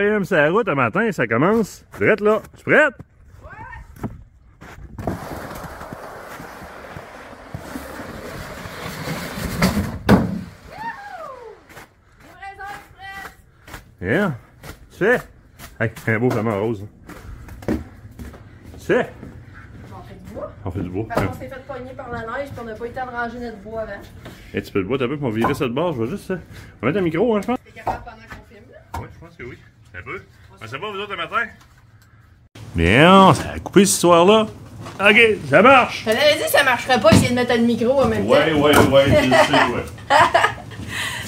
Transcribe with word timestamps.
km 0.00 0.24
sur 0.24 0.36
la 0.36 0.50
route 0.50 0.68
un 0.68 0.74
matin, 0.74 1.12
ça 1.12 1.26
commence. 1.26 1.84
Prête 1.90 2.20
là? 2.20 2.40
Tu 2.56 2.64
prête? 2.64 2.94
Yeah. 14.00 14.34
Tu 14.90 14.96
sais? 14.96 15.20
Hey, 15.78 15.92
un 16.08 16.18
beau 16.18 16.28
flamant 16.28 16.60
rose. 16.60 16.88
Tu 17.68 17.74
sais? 18.78 19.12
On 19.94 20.02
fait 20.02 20.14
du 20.14 20.34
bois. 20.34 20.52
On 20.64 20.70
fait 20.72 20.80
du 20.80 20.88
bois. 20.90 21.06
Parce 21.08 21.26
qu'on 21.26 21.32
s'est 21.34 21.48
fait 21.48 21.66
pogner 21.68 21.92
par 21.92 22.10
la 22.10 22.18
neige 22.18 22.50
puis 22.50 22.58
on 22.60 22.64
n'a 22.64 22.74
pas 22.74 22.84
eu 22.84 22.88
le 22.88 22.94
temps 22.94 23.06
de 23.06 23.10
ranger 23.12 23.38
notre 23.38 23.58
bois 23.58 23.82
avant. 23.82 24.00
Et 24.54 24.60
tu 24.60 24.72
peux 24.72 24.80
le 24.80 24.86
bois, 24.86 24.98
t'as 24.98 25.06
peu 25.06 25.18
pour 25.18 25.30
virer 25.30 25.54
ça 25.54 25.66
de 25.66 25.72
bord. 25.72 25.92
Je 25.92 26.02
vais 26.02 26.10
juste. 26.10 26.32
On 26.32 26.36
va 26.80 26.88
mettre 26.88 26.98
un 26.98 27.02
micro, 27.02 27.36
hein, 27.36 27.40
je 27.42 27.46
pense. 27.46 27.58
T'es 27.64 27.70
capable 27.70 28.02
pendant 28.04 28.16
qu'on 28.16 28.52
filme 28.52 28.64
là? 28.72 29.00
Ouais, 29.00 29.08
je 29.14 29.18
pense 29.20 29.36
que 29.36 29.42
oui. 29.44 29.58
Un 29.94 30.02
peu. 30.02 30.22
On 30.62 30.66
sait 30.66 30.78
pas, 30.78 30.90
vous 30.90 30.98
autres, 30.98 31.10
le 31.10 31.16
matin? 31.16 31.42
Bien, 32.74 33.34
ça 33.34 33.50
a 33.54 33.58
coupé 33.58 33.84
cette 33.84 33.94
histoire-là. 33.94 34.46
Ok, 35.00 35.16
ça 35.50 35.62
marche. 35.62 36.00
Je 36.00 36.04
t'avais 36.06 36.36
dit 36.38 36.44
que 36.44 36.50
ça 36.50 36.64
marcherait 36.64 37.00
pas 37.00 37.10
essayer 37.12 37.30
de 37.30 37.34
mettre 37.34 37.54
le 37.54 37.60
micro 37.62 38.00
en 38.00 38.08
même 38.08 38.24
temps. 38.24 38.30
Ouais, 38.32 38.52
ouais, 38.52 38.76
ouais, 38.76 39.06
le 39.22 39.30
sais, 39.30 39.52
ouais. 39.52 39.84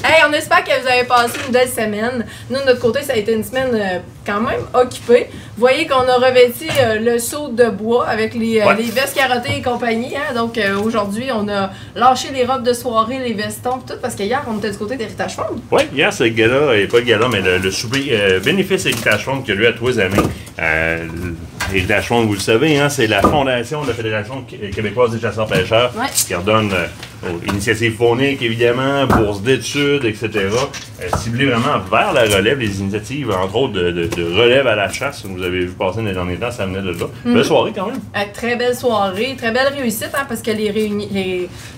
Hey, 0.06 0.22
on 0.28 0.32
espère 0.34 0.62
que 0.62 0.82
vous 0.82 0.86
avez 0.86 1.04
passé 1.04 1.38
une 1.46 1.52
belle 1.52 1.68
semaine. 1.68 2.26
Nous, 2.50 2.60
de 2.60 2.64
notre 2.66 2.78
côté, 2.80 3.00
ça 3.02 3.14
a 3.14 3.16
été 3.16 3.32
une 3.32 3.42
semaine 3.42 3.70
euh, 3.72 3.98
quand 4.26 4.38
même 4.40 4.60
occupée. 4.74 5.28
Vous 5.32 5.60
voyez 5.60 5.86
qu'on 5.86 6.06
a 6.06 6.16
revêti 6.16 6.68
euh, 6.78 6.98
le 7.00 7.18
seau 7.18 7.48
de 7.48 7.70
bois 7.70 8.06
avec 8.06 8.34
les, 8.34 8.60
euh, 8.60 8.66
Ouais. 8.66 8.76
les 8.76 8.90
vestes 8.90 9.14
carottées 9.16 9.56
et 9.56 9.62
compagnie. 9.62 10.14
Hein? 10.14 10.34
Donc 10.34 10.60
aujourd'hui, 10.84 11.28
on 11.32 11.48
a 11.48 11.70
lâché 11.96 12.28
les 12.34 12.44
robes 12.44 12.62
de 12.64 12.74
soirée, 12.74 13.18
les 13.18 13.32
vestons, 13.32 13.78
tout, 13.78 13.94
parce 14.02 14.14
que 14.14 14.24
hier, 14.24 14.44
on 14.46 14.58
était 14.58 14.72
du 14.72 14.76
côté 14.76 14.96
d'Héritage 14.96 15.36
Fond. 15.36 15.44
Ouais, 15.70 15.88
hier, 15.94 16.12
c'est 16.12 16.24
le 16.24 16.30
gala, 16.34 16.76
et 16.76 16.86
pas 16.86 16.98
le 16.98 17.04
gala, 17.04 17.26
mais 17.32 17.40
le, 17.40 17.56
le 17.56 17.70
souper 17.70 18.38
bénéfice 18.44 18.84
Héritage 18.84 19.24
Fond 19.24 19.40
qui 19.40 19.52
a 19.52 19.54
lieu 19.54 19.68
à 19.68 19.72
tous 19.72 19.86
les 19.88 20.00
années. 20.00 20.16
Euh, 20.60 21.06
Héritage 21.72 22.10
vous 22.10 22.34
le 22.34 22.40
savez, 22.40 22.78
hein, 22.78 22.90
c'est 22.90 23.06
la 23.06 23.22
fondation 23.22 23.82
de 23.82 23.88
la 23.88 23.94
Fédération 23.94 24.44
qué- 24.46 24.68
québécoise 24.70 25.12
des 25.12 25.20
chasseurs-pêcheurs 25.20 25.92
Ouais. 25.96 26.06
qui 26.14 26.34
redonne 26.34 26.70
aux 27.30 27.50
initiatives 27.50 27.96
phoniques, 27.96 28.42
évidemment, 28.42 29.06
bourses 29.06 29.42
d'études, 29.42 30.04
etc. 30.04 30.28
Euh, 30.34 31.16
ciblées 31.18 31.46
vraiment 31.46 31.78
vers 31.90 32.12
la 32.12 32.22
relève, 32.22 32.58
les 32.58 32.80
initiatives, 32.80 33.30
entre 33.30 33.56
autres, 33.56 33.72
de, 33.74 33.90
de- 33.90 34.06
de 34.06 34.24
relève 34.40 34.66
à 34.66 34.74
la 34.76 34.90
chasse. 34.90 35.24
Vous 35.26 35.42
avez 35.42 35.60
vu 35.60 35.68
passer 35.72 35.98
dans 35.98 36.04
les 36.04 36.12
derniers 36.12 36.36
temps, 36.36 36.50
ça 36.50 36.66
venait 36.66 36.82
de 36.82 36.90
là. 36.92 37.06
Belle 37.24 37.44
soirée 37.44 37.72
quand 37.74 37.86
même. 37.86 38.00
Euh, 38.16 38.20
très 38.32 38.56
belle 38.56 38.74
soirée, 38.76 39.34
très 39.36 39.50
belle 39.52 39.72
réussite, 39.76 40.10
hein, 40.14 40.24
parce 40.28 40.40
que 40.42 40.50
les 40.50 40.70
réunions, 40.70 41.08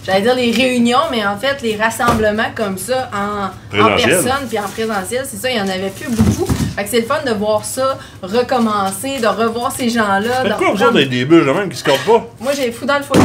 j'allais 0.05 0.23
dire 0.23 0.35
les 0.35 0.51
réunions, 0.51 0.99
mais 1.11 1.25
en 1.27 1.37
fait, 1.37 1.61
les 1.63 1.77
rassemblements 1.77 2.51
comme 2.55 2.79
ça 2.79 3.11
en, 3.15 3.77
personne 3.97 4.47
puis 4.49 4.59
en 4.59 4.69
présentiel, 4.69 5.25
c'est 5.27 5.37
ça, 5.39 5.51
il 5.51 5.57
y 5.57 5.61
en 5.61 5.69
avait 5.69 5.91
plus 5.91 6.11
beaucoup. 6.11 6.47
Fait 6.77 6.85
que 6.85 6.91
c'est 6.91 7.01
le 7.01 7.07
fun 7.07 7.21
de 7.27 7.33
voir 7.33 7.65
ça 7.65 7.99
recommencer, 8.23 9.19
de 9.21 9.27
revoir 9.27 9.73
ces 9.73 9.89
gens-là. 9.89 10.45
de 10.45 10.49
Faites 10.49 10.57
quoi, 10.59 10.73
vous 10.75 10.83
avec 10.85 11.09
des 11.09 11.25
de 11.25 11.41
même 11.41 11.69
qui 11.71 11.77
se 11.79 11.85
cordent 11.85 11.99
pas? 12.07 12.27
Moi, 12.41 12.53
j'ai 12.55 12.71
fou 12.73 12.85
dans 12.85 12.99
le 12.99 13.03
foyer, 13.05 13.25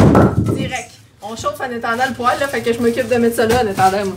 direct. 0.55 0.92
On 1.23 1.36
chauffe 1.36 1.59
en 1.61 1.72
étendant 1.72 2.03
le 2.08 2.14
poêle, 2.14 2.39
là, 2.39 2.47
fait 2.47 2.61
que 2.61 2.73
je 2.73 2.80
m'occupe 2.80 3.08
de 3.08 3.16
mettre 3.16 3.36
ça 3.36 3.45
là 3.45 3.61
en 3.64 3.67
étendant, 3.67 4.05
moi. 4.05 4.16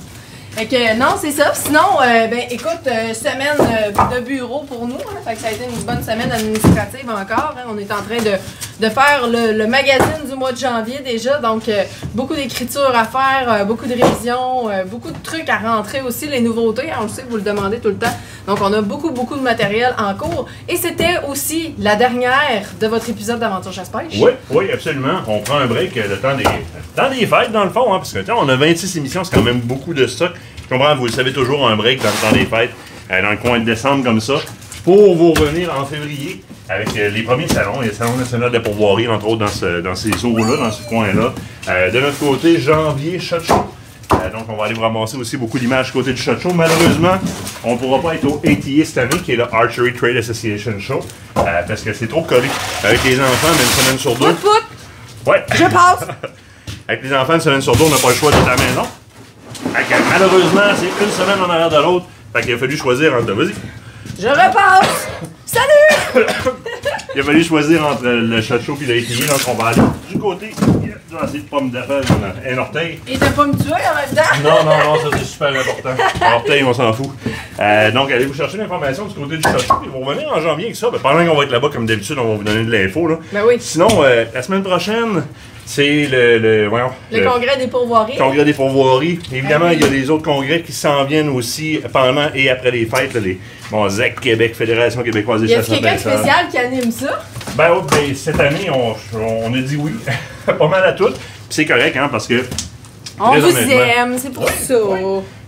Fait 0.53 0.67
que 0.67 0.97
non, 0.97 1.17
c'est 1.21 1.33
ça. 1.33 1.53
Sinon, 1.53 1.81
euh, 2.01 2.29
ben 2.29 2.43
écoute, 2.49 2.87
euh, 2.87 3.13
semaine 3.13 3.59
euh, 3.61 4.17
de 4.17 4.21
bureau 4.25 4.61
pour 4.63 4.87
nous. 4.87 4.95
hein. 4.95 5.21
fait 5.27 5.35
que 5.35 5.41
ça 5.41 5.49
a 5.49 5.51
été 5.51 5.65
une 5.65 5.83
bonne 5.85 6.03
semaine 6.03 6.31
administrative 6.31 7.11
encore. 7.11 7.57
hein. 7.59 7.65
On 7.69 7.77
est 7.77 7.91
en 7.93 8.03
train 8.03 8.23
de, 8.23 8.37
de 8.81 8.89
faire 8.89 9.29
le, 9.29 9.67
magazine 9.67 10.29
du 10.29 10.37
mois 10.37 10.53
de 10.53 10.59
janvier 10.59 11.01
déjà. 11.05 11.39
Donc, 11.39 11.69
euh, 11.69 11.85
beaucoup 12.15 12.35
d'écriture 12.35 12.93
à 12.95 13.05
faire, 13.05 13.47
euh, 13.49 13.65
beaucoup 13.65 13.87
de 13.87 13.93
révisions, 13.93 14.69
euh, 14.69 14.85
beaucoup 14.85 15.11
de 15.11 15.23
trucs 15.23 15.49
à 15.49 15.59
rentrer 15.59 16.01
aussi, 16.03 16.27
les 16.27 16.41
nouveautés. 16.41 16.91
on 16.99 17.05
le 17.05 17.09
sait, 17.09 17.25
vous 17.29 17.37
le 17.37 17.43
demandez 17.43 17.79
tout 17.79 17.89
le 17.89 17.97
temps. 17.97 18.15
Donc, 18.47 18.59
on 18.61 18.73
a 18.73 18.83
beaucoup, 18.83 19.11
beaucoup 19.11 19.37
de 19.37 19.43
matériel 19.43 19.95
en 19.99 20.15
cours. 20.15 20.47
Et 20.69 20.77
c'était 20.77 21.19
aussi 21.29 21.75
la 21.79 21.97
dernière 21.97 22.67
de 22.81 22.87
votre 22.87 23.09
épisode 23.09 23.39
d'Aventure 23.39 23.73
Chasse-Pêche. 23.73 24.21
Oui, 24.21 24.33
oui, 24.51 24.71
absolument. 24.73 25.21
On 25.27 25.41
prend 25.41 25.59
un 25.59 25.67
break 25.67 25.95
le 25.95 26.17
temps 26.19 26.37
des, 26.37 26.45
temps 26.95 27.11
des 27.11 27.27
fêtes, 27.27 27.53
dans 27.53 27.65
le 27.65 27.71
fond, 27.71 27.93
hein, 27.93 27.99
parce 27.99 28.13
que 28.13 28.25
sais, 28.25 28.33
on 28.33 28.49
a 28.49 28.57
26 28.57 28.99
émissions, 28.99 29.25
c'est 29.25 29.35
quand 29.35 29.43
même 29.43 29.61
beaucoup 29.61 29.95
de 29.95 30.07
stock. 30.07 30.33
Je 30.63 30.69
comprends, 30.69 30.95
vous 30.97 31.07
le 31.07 31.13
savez 31.13 31.33
toujours, 31.33 31.69
un 31.69 31.77
break 31.77 32.03
dans 32.03 32.09
le 32.09 32.29
temps 32.29 32.37
des 32.37 32.47
fêtes, 32.47 32.71
dans 33.11 33.31
le 33.31 33.37
coin 33.37 33.59
de 33.61 33.65
décembre 33.65 34.03
comme 34.03 34.21
ça, 34.21 34.35
pour 34.85 35.17
vous 35.17 35.33
revenir 35.33 35.73
en 35.79 35.85
février 35.87 36.43
avec 36.69 36.89
euh, 36.97 37.09
les 37.11 37.23
premiers 37.23 37.49
salons, 37.49 37.81
les 37.81 37.93
salons 37.93 38.17
nationaux 38.17 38.49
de 38.49 38.55
la 38.55 38.61
pourvoirie, 38.61 39.09
entre 39.09 39.27
autres 39.27 39.41
dans, 39.41 39.49
ce- 39.49 39.81
dans 39.81 39.95
ces 39.95 40.11
eaux-là, 40.25 40.57
dans 40.59 40.71
ce 40.71 40.83
coin-là. 40.89 41.33
Euh, 41.69 41.91
de 41.91 42.01
notre 42.01 42.19
côté, 42.19 42.59
janvier, 42.61 43.19
shot 43.19 43.41
show. 43.41 43.65
Euh, 44.13 44.31
donc, 44.31 44.45
on 44.49 44.57
va 44.57 44.65
aller 44.67 44.75
vous 44.75 44.83
ramasser 44.83 45.17
aussi 45.17 45.37
beaucoup 45.37 45.59
d'images 45.59 45.93
côté 45.93 46.13
du 46.13 46.21
shot 46.21 46.39
show. 46.41 46.53
Malheureusement, 46.55 47.17
on 47.65 47.73
ne 47.73 47.79
pourra 47.79 48.01
pas 48.01 48.15
être 48.15 48.25
au 48.27 48.41
ATA 48.45 48.85
cette 48.85 48.99
année, 48.99 49.19
qui 49.25 49.33
est 49.33 49.37
le 49.37 49.45
Archery 49.53 49.93
Trade 49.95 50.17
Association 50.17 50.79
Show, 50.79 51.01
parce 51.35 51.83
que 51.83 51.93
c'est 51.93 52.07
trop 52.09 52.23
collé 52.23 52.49
avec 52.83 53.03
les 53.05 53.19
enfants, 53.21 53.49
mais 53.57 53.63
une 53.63 53.85
semaine 53.85 53.99
sur 53.99 54.15
deux. 54.17 54.33
Pout 54.35 54.51
pout, 55.25 55.31
Ouais. 55.33 55.43
je 55.55 55.65
passe! 55.65 56.07
Avec 56.89 57.03
les 57.03 57.15
enfants, 57.15 57.35
une 57.35 57.41
semaine 57.41 57.63
sur 57.63 57.75
deux, 57.75 57.85
on 57.85 57.89
n'a 57.89 57.97
pas 57.97 58.09
le 58.11 58.15
choix 58.15 58.31
d'être 58.31 58.47
à 58.47 58.57
la 58.57 58.63
maison. 58.63 58.83
Malheureusement, 60.11 60.61
c'est 60.77 61.05
une 61.05 61.11
semaine 61.11 61.39
en 61.43 61.49
arrière 61.51 61.71
de 61.71 61.77
l'autre. 61.77 62.05
Fait 62.35 62.43
qu'il 62.43 62.53
a 62.55 62.59
fallu 62.59 62.77
choisir 62.77 63.15
entre. 63.15 63.33
Vas-y. 63.33 63.55
Je 64.21 64.29
repasse! 64.29 65.09
Salut! 65.47 66.27
Il 67.15 67.21
a 67.21 67.25
fallu 67.25 67.45
choisir 67.45 67.87
entre 67.87 68.05
le 68.07 68.41
show 68.41 68.55
et 68.83 68.87
le 68.87 68.95
ATA. 68.95 69.33
Donc, 69.33 69.41
on 69.49 69.55
va 69.55 69.69
aller 69.69 69.81
du 70.11 70.19
côté 70.19 70.51
de 70.51 71.17
la 71.17 71.41
pomme 71.49 71.71
d'affaires, 71.71 72.03
un 72.51 72.59
orteil. 72.59 72.99
Et 73.07 73.17
t'as 73.17 73.31
pas 73.31 73.47
me 73.47 73.53
tuer 73.55 73.71
en 73.73 73.95
même 73.95 74.15
temps? 74.15 74.43
Non, 74.43 74.65
non, 74.65 74.79
non, 74.95 75.11
ça 75.11 75.17
c'est 75.19 75.25
super 75.25 75.49
important. 75.49 76.03
Orteil, 76.35 76.65
on 76.65 76.75
s'en 76.75 76.93
fout. 76.93 77.11
Euh, 77.61 77.91
donc, 77.93 78.11
allez 78.11 78.27
vous 78.27 78.35
chercher 78.35 78.57
l'information 78.59 79.07
du 79.07 79.15
côté 79.15 79.37
du 79.37 79.43
show. 79.43 79.75
Ils 79.85 79.91
vont 79.91 80.01
revenir 80.01 80.29
en 80.33 80.41
janvier 80.41 80.65
avec 80.67 80.77
ça. 80.77 80.91
Ben, 80.91 80.99
pendant 81.01 81.25
qu'on 81.25 81.37
va 81.37 81.45
être 81.45 81.53
là-bas, 81.53 81.69
comme 81.73 81.87
d'habitude, 81.87 82.19
on 82.19 82.29
va 82.31 82.35
vous 82.37 82.45
donner 82.45 82.65
de 82.65 82.73
l'info. 82.73 83.07
là. 83.07 83.19
Ben 83.33 83.43
oui. 83.47 83.57
Sinon, 83.61 83.89
euh, 84.03 84.25
la 84.35 84.43
semaine 84.43 84.63
prochaine, 84.65 85.25
c'est 85.67 86.07
le, 86.07 86.39
le, 86.39 86.67
voyons, 86.69 86.91
Le 87.11 87.25
congrès 87.25 87.57
des 87.57 87.69
pourvoiries. 87.69 88.17
Congrès 88.19 88.45
des 88.45 88.53
pourvoiries. 88.53 89.19
Évidemment, 89.33 89.71
il 89.71 89.81
y 89.81 89.85
a 89.85 89.89
des 89.89 90.11
autres 90.11 90.23
congrès 90.25 90.61
qui 90.63 90.73
s'en 90.73 91.05
viennent 91.05 91.31
aussi 91.31 91.81
pendant 91.93 92.27
et 92.35 92.51
après 92.51 92.71
les 92.71 92.85
fêtes. 92.85 93.15
là, 93.15 93.21
les, 93.21 93.39
bon, 93.71 93.89
ZEC 93.89 94.21
Québec, 94.21 94.55
Fédération 94.55 95.03
québécoise 95.03 95.41
des 95.41 95.49
Y 95.49 95.55
chasseurs 95.57 95.81
quelqu'un 95.81 95.93
de 95.93 95.97
pêcheurs? 95.97 96.19
spécial 96.19 96.49
qui 96.51 96.59
anime 96.59 96.91
ça? 96.93 97.25
Ben, 97.57 97.71
ouais, 97.73 97.81
ben, 97.91 98.15
cette 98.15 98.39
année, 98.41 98.69
on, 98.71 98.95
on 99.19 99.55
a 99.55 99.59
dit 99.59 99.77
oui. 99.77 99.93
pas 100.47 100.69
mal 100.69 100.85
à 100.85 100.93
toutes. 100.93 101.15
Puis 101.17 101.23
c'est 101.49 101.65
correct, 101.67 101.97
hein, 101.97 102.09
parce 102.11 102.27
que 102.27 102.45
On 103.19 103.39
vous 103.39 103.57
aime, 103.71 104.17
c'est 104.19 104.33
pour 104.33 104.49
ça. 104.49 104.75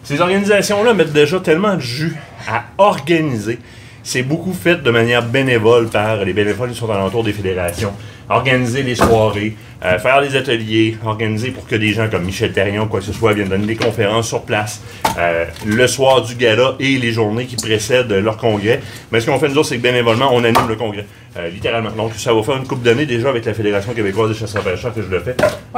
ces 0.02 0.20
organisations-là 0.20 0.94
mettent 0.94 1.12
déjà 1.12 1.40
tellement 1.40 1.74
de 1.74 1.80
jus 1.80 2.16
à 2.48 2.64
organiser. 2.78 3.58
C'est 4.02 4.22
beaucoup 4.22 4.52
fait 4.54 4.76
de 4.82 4.90
manière 4.90 5.22
bénévole 5.22 5.88
par 5.88 6.24
les 6.24 6.32
bénévoles 6.32 6.70
qui 6.70 6.78
sont 6.78 6.88
alentour 6.90 7.24
des 7.24 7.32
fédérations. 7.32 7.92
Organiser 8.28 8.82
les 8.82 8.94
soirées, 8.94 9.54
euh, 9.84 9.98
faire 9.98 10.20
des 10.20 10.34
ateliers, 10.34 10.96
organiser 11.04 11.50
pour 11.50 11.66
que 11.66 11.76
des 11.76 11.92
gens 11.92 12.08
comme 12.10 12.24
Michel 12.24 12.52
Terrien 12.52 12.82
ou 12.82 12.86
quoi 12.86 13.00
que 13.00 13.06
ce 13.06 13.12
soit 13.12 13.34
viennent 13.34 13.48
donner 13.48 13.66
des 13.66 13.76
conférences 13.76 14.28
sur 14.28 14.42
place 14.42 14.82
euh, 15.18 15.44
le 15.64 15.86
soir 15.86 16.22
du 16.22 16.34
gala 16.34 16.74
et 16.80 16.96
les 16.96 17.12
journées 17.12 17.46
qui 17.46 17.56
précèdent 17.56 18.12
leur 18.12 18.36
congrès. 18.36 18.80
Mais 19.12 19.20
ce 19.20 19.26
qu'on 19.26 19.38
fait 19.38 19.48
nous 19.48 19.58
autres, 19.58 19.68
c'est 19.68 19.76
que 19.76 19.82
bénévolement, 19.82 20.30
on 20.32 20.42
anime 20.42 20.68
le 20.68 20.76
congrès. 20.76 21.06
Euh, 21.38 21.50
littéralement. 21.50 21.90
Donc 21.90 22.14
ça 22.14 22.32
va 22.32 22.42
faire 22.42 22.56
une 22.56 22.66
couple 22.66 22.82
d'années 22.82 23.04
déjà 23.04 23.28
avec 23.28 23.44
la 23.44 23.52
Fédération 23.52 23.92
québécoise 23.92 24.30
des 24.30 24.38
chasseurs-pêcheurs 24.38 24.94
que 24.94 25.02
je 25.02 25.08
le 25.08 25.20
fais. 25.20 25.36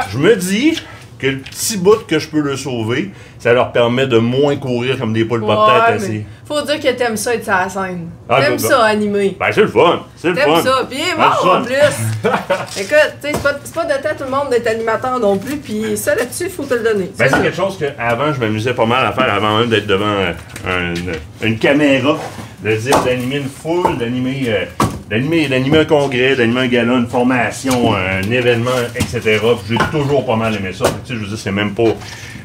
Je 0.09 0.19
me 0.19 0.37
dis 0.37 0.81
que 1.19 1.27
le 1.27 1.39
petit 1.39 1.77
bout 1.79 2.07
que 2.07 2.19
je 2.19 2.29
peux 2.29 2.41
le 2.41 2.57
sauver, 2.57 3.11
ça 3.39 3.53
leur 3.53 3.73
permet 3.73 4.07
de 4.07 4.19
moins 4.19 4.57
courir 4.57 4.99
comme 4.99 5.13
des 5.13 5.25
poules 5.25 5.45
pas 5.45 5.89
Ouais, 5.91 5.99
tête 5.99 6.23
faut 6.47 6.63
dire 6.63 6.81
que 6.81 6.89
t'aimes 6.97 7.17
ça 7.17 7.35
être 7.35 7.45
sur 7.45 7.53
la 7.53 7.69
scène. 7.69 8.09
Ah, 8.29 8.41
t'aimes 8.41 8.59
ça 8.59 8.83
animer. 8.85 9.37
Ben, 9.39 9.49
c'est 9.53 9.61
le 9.61 9.69
fun. 9.69 10.01
C'est 10.17 10.29
le 10.31 10.35
T'aimes 10.35 10.55
fun. 10.55 10.63
ça, 10.63 10.87
puis 10.89 10.99
il 10.99 11.03
est 11.03 11.15
fun. 11.15 11.59
en 11.59 11.63
plus. 11.63 11.75
Écoute, 12.81 13.13
c'est 13.21 13.43
pas, 13.43 13.53
pas 13.75 13.85
de 13.85 14.03
temps 14.03 14.09
tout 14.17 14.25
le 14.25 14.31
monde 14.31 14.49
d'être 14.51 14.67
animateur 14.67 15.21
non 15.21 15.37
plus, 15.37 15.57
puis 15.59 15.97
ça 15.97 16.15
là-dessus, 16.15 16.49
faut 16.49 16.65
te 16.65 16.73
le 16.75 16.81
donner. 16.83 17.11
Ben, 17.19 17.29
c'est 17.31 17.43
quelque 17.43 17.55
chose 17.57 17.77
que 17.79 17.85
avant 17.99 18.33
je 18.33 18.41
m'amusais 18.41 18.73
pas 18.73 18.87
mal 18.87 19.05
à 19.05 19.13
faire 19.13 19.33
avant 19.33 19.59
même 19.59 19.69
d'être 19.69 19.87
devant 19.87 20.07
euh, 20.07 20.33
un- 20.67 21.47
une 21.47 21.59
caméra. 21.59 22.17
De 22.65 22.75
dire 22.75 23.05
d'animer 23.05 23.37
une 23.37 23.49
foule, 23.49 23.99
d'animer 23.99 24.43
euh, 24.49 24.65
d'animer, 25.11 25.49
d'animer 25.49 25.79
un 25.79 25.85
congrès, 25.85 26.37
d'animer 26.37 26.61
un 26.61 26.67
gala, 26.69 26.93
une 26.95 27.07
formation, 27.07 27.95
un 27.95 28.23
événement, 28.31 28.71
etc. 28.95 29.41
J'ai 29.69 29.77
toujours 29.91 30.25
pas 30.27 30.37
mal 30.37 30.55
aimé 30.55 30.71
ça. 30.73 30.85
Tu 31.05 31.13
sais, 31.13 31.15
je 31.15 31.21
veux 31.21 31.27
dire, 31.27 31.39
c'est 31.39 31.53
même 31.53 31.75
pas. 31.75 31.95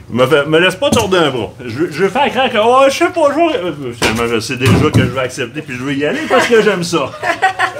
Me, 0.09 0.59
laisse 0.59 0.75
pas 0.75 0.89
tordre 0.91 1.17
un 1.17 1.29
bras. 1.31 1.53
Je, 1.65 1.69
je 1.89 2.03
veux 2.03 2.09
faire 2.09 2.29
croire 2.29 2.49
que 2.49 2.57
oh, 2.63 2.83
je 2.87 2.93
sais 2.97 3.05
pas, 3.09 3.29
je 3.31 3.35
vais- 3.35 3.57
euh, 3.63 4.27
je 4.35 4.39
sais 4.39 4.57
déjà 4.57 4.71
que 4.93 4.99
je 4.99 5.05
vais 5.05 5.21
accepter 5.21 5.61
puis 5.61 5.75
je 5.75 5.81
veux 5.83 5.93
y 5.93 6.05
aller 6.05 6.19
parce 6.29 6.45
que 6.47 6.61
j'aime 6.61 6.83
ça. 6.83 7.09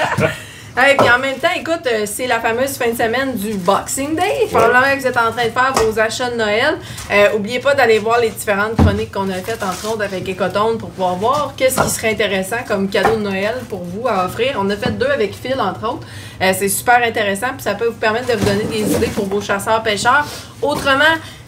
Et 0.76 0.98
puis 0.98 1.08
en 1.08 1.20
même 1.20 1.38
temps, 1.38 1.50
écoute, 1.56 1.86
euh, 1.86 2.06
c'est 2.08 2.26
la 2.26 2.40
fameuse 2.40 2.78
fin 2.78 2.90
de 2.90 2.96
semaine 2.96 3.36
du 3.36 3.54
Boxing 3.54 4.16
Day. 4.16 4.48
Probablement 4.50 4.96
que 4.96 5.02
vous 5.02 5.08
êtes 5.08 5.18
en 5.18 5.32
train 5.32 5.46
de 5.46 5.52
faire 5.52 5.72
vos 5.76 6.00
achats 6.00 6.32
de 6.32 6.36
Noël. 6.36 6.80
Euh, 7.12 7.36
oubliez 7.36 7.60
pas 7.60 7.76
d'aller 7.76 8.00
voir 8.00 8.20
les 8.20 8.32
différentes 8.32 8.76
chroniques 8.78 9.12
qu'on 9.12 9.30
a 9.30 9.36
faites, 9.36 9.62
entre 9.62 9.94
autres 9.94 10.04
avec 10.04 10.28
Ecotone, 10.28 10.80
pour 10.80 10.90
pouvoir 10.90 11.16
voir 11.16 11.54
qu'est-ce 11.56 11.80
qui 11.80 11.90
serait 11.90 12.10
intéressant 12.10 12.58
comme 12.68 12.90
cadeau 12.90 13.18
de 13.18 13.22
Noël 13.22 13.54
pour 13.70 13.84
vous 13.84 14.08
à 14.08 14.26
offrir. 14.26 14.58
On 14.58 14.68
a 14.72 14.76
fait 14.76 14.98
deux 14.98 15.06
avec 15.06 15.36
Phil, 15.36 15.62
entre 15.62 15.88
autres. 15.88 16.08
Euh, 16.42 16.52
c'est 16.58 16.70
super 16.70 17.04
intéressant, 17.04 17.50
puis 17.54 17.62
ça 17.62 17.76
peut 17.76 17.88
vous 17.88 17.94
permettre 17.94 18.34
de 18.34 18.34
vous 18.34 18.46
donner 18.46 18.64
des 18.64 18.96
idées 18.96 19.12
pour 19.16 19.26
vos 19.26 19.42
chasseurs-pêcheurs. 19.42 20.26
Autrement, 20.60 21.04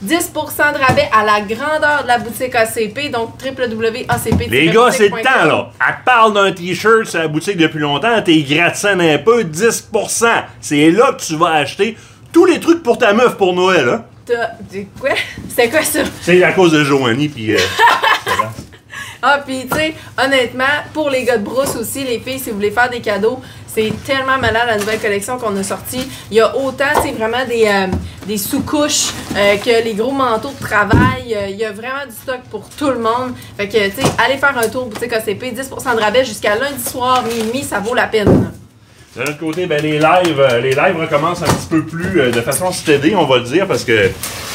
10% 0.07 0.73
de 0.73 0.77
rabais 0.85 1.09
à 1.11 1.23
la 1.23 1.41
grandeur 1.41 2.03
de 2.03 2.07
la 2.07 2.19
boutique 2.19 2.53
ACP, 2.55 3.11
donc 3.11 3.31
www.acp. 3.43 4.49
Les 4.49 4.67
gars, 4.67 4.91
c'est 4.91 5.09
le 5.09 5.21
temps, 5.21 5.45
là. 5.45 5.69
Elle 5.87 5.95
parle 6.05 6.33
d'un 6.33 6.51
t-shirt 6.51 7.05
sur 7.05 7.19
la 7.19 7.27
boutique 7.27 7.57
depuis 7.57 7.79
longtemps, 7.79 8.21
t'es 8.23 8.41
gratte 8.41 8.83
un 8.85 9.17
peu, 9.17 9.43
10%. 9.43 10.27
C'est 10.61 10.91
là 10.91 11.13
que 11.13 11.21
tu 11.23 11.35
vas 11.35 11.53
acheter 11.53 11.97
tous 12.31 12.45
les 12.45 12.59
trucs 12.59 12.83
pour 12.83 12.97
ta 12.97 13.13
meuf 13.13 13.35
pour 13.35 13.53
Noël, 13.53 13.87
hein. 13.89 14.03
T'as. 14.25 14.49
du- 14.71 14.87
Quoi? 14.99 15.11
C'était 15.49 15.69
quoi 15.69 15.83
ça? 15.83 15.99
C'est 16.21 16.43
à 16.43 16.51
cause 16.51 16.71
de 16.71 16.83
Joanie, 16.83 17.29
puis... 17.29 17.53
euh, 17.53 17.57
Ah, 19.27 19.39
puis 19.43 19.65
tu 19.67 19.75
sais, 19.75 19.95
honnêtement, 20.23 20.63
pour 20.93 21.09
les 21.09 21.23
gars 21.23 21.37
de 21.37 21.43
brousse 21.43 21.75
aussi, 21.75 22.03
les 22.03 22.19
filles, 22.19 22.37
si 22.37 22.49
vous 22.51 22.57
voulez 22.57 22.69
faire 22.69 22.89
des 22.91 23.01
cadeaux, 23.01 23.41
c'est 23.75 23.91
tellement 24.05 24.37
malade 24.37 24.63
la 24.67 24.77
nouvelle 24.77 24.99
collection 24.99 25.37
qu'on 25.37 25.55
a 25.57 25.63
sortie. 25.63 26.07
Il 26.31 26.37
y 26.37 26.39
a 26.39 26.55
autant, 26.55 26.85
tu 26.95 27.09
sais, 27.09 27.11
vraiment 27.11 27.45
des, 27.45 27.65
euh, 27.67 27.87
des 28.25 28.37
sous-couches 28.37 29.09
euh, 29.35 29.57
que 29.57 29.83
les 29.83 29.93
gros 29.93 30.13
manteaux 30.13 30.53
de 30.57 30.65
travail. 30.65 31.35
Euh, 31.35 31.49
Il 31.49 31.57
y 31.57 31.65
a 31.65 31.73
vraiment 31.73 32.05
du 32.07 32.15
stock 32.15 32.39
pour 32.49 32.69
tout 32.69 32.89
le 32.89 32.99
monde. 32.99 33.33
Fait 33.57 33.67
que, 33.67 33.89
tu 33.89 34.01
sais, 34.01 34.07
allez 34.17 34.37
faire 34.37 34.57
un 34.57 34.69
tour 34.69 34.85
boutique 34.85 35.11
ACP, 35.11 35.53
10% 35.53 35.95
de 35.95 36.01
rabais 36.01 36.23
jusqu'à 36.23 36.55
lundi 36.55 36.81
soir, 36.81 37.23
minuit, 37.23 37.63
ça 37.63 37.79
vaut 37.79 37.93
la 37.93 38.07
peine. 38.07 38.51
De 39.15 39.21
l'autre 39.21 39.39
côté, 39.39 39.65
ben, 39.65 39.81
les 39.81 39.99
lives, 39.99 40.47
les 40.61 40.71
lives 40.71 40.97
recommencent 40.97 41.41
un 41.41 41.53
petit 41.53 41.67
peu 41.69 41.83
plus 41.83 42.21
euh, 42.21 42.31
de 42.31 42.41
façon 42.41 42.71
steady, 42.71 43.13
on 43.15 43.25
va 43.25 43.37
le 43.37 43.43
dire, 43.43 43.67
parce 43.67 43.83
que. 43.83 44.09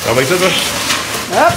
On 0.08 0.12
va 0.14 0.20
avec 0.20 0.28
ça, 0.28 0.36
toi? 0.36 0.48
Hop! 1.34 1.52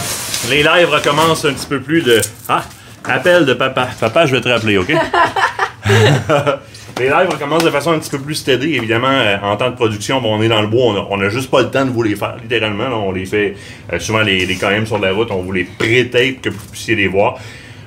Les 0.50 0.64
lives 0.64 0.90
recommencent 0.90 1.46
un 1.46 1.54
petit 1.54 1.68
peu 1.68 1.80
plus 1.80 2.02
de. 2.02 2.20
Ah! 2.50 2.64
Appel 3.06 3.46
de 3.46 3.54
papa. 3.54 3.88
Papa, 4.00 4.26
je 4.26 4.36
vais 4.36 4.42
te 4.42 4.50
rappeler, 4.50 4.78
OK? 4.78 4.92
les 7.00 7.10
lives 7.10 7.30
recommencent 7.30 7.64
de 7.64 7.70
façon 7.70 7.92
un 7.92 8.00
petit 8.00 8.10
peu 8.10 8.20
plus 8.20 8.36
steady. 8.36 8.76
Évidemment, 8.76 9.10
euh, 9.10 9.38
en 9.42 9.58
temps 9.58 9.70
de 9.70 9.76
production, 9.76 10.22
bon, 10.22 10.38
on 10.38 10.42
est 10.42 10.48
dans 10.48 10.62
le 10.62 10.68
bois, 10.68 10.86
on 10.86 10.96
a, 10.96 11.08
on 11.10 11.22
a 11.22 11.30
juste 11.30 11.50
pas 11.50 11.62
le 11.62 11.72
temps 11.72 11.86
de 11.86 11.92
vous 11.92 12.04
les 12.04 12.16
faire, 12.16 12.38
littéralement. 12.42 13.08
on 13.08 13.12
les 13.12 13.26
fait 13.26 13.56
euh, 13.92 14.00
souvent 14.00 14.22
les, 14.22 14.46
les 14.46 14.56
KM 14.56 14.86
sur 14.86 15.00
la 15.00 15.12
route, 15.12 15.30
on 15.32 15.42
vous 15.42 15.52
les 15.52 15.64
pré-tape 15.64 16.42
que 16.42 16.50
vous 16.50 16.66
puissiez 16.72 16.96
les 16.96 17.08
voir. 17.08 17.40